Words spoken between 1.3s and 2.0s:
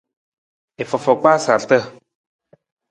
sarata.